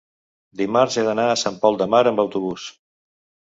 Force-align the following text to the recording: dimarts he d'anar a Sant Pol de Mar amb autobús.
dimarts 0.61 0.95
he 0.95 1.03
d'anar 1.09 1.27
a 1.35 1.37
Sant 1.43 1.61
Pol 1.67 1.79
de 1.85 1.91
Mar 1.97 2.03
amb 2.15 2.27
autobús. 2.27 2.69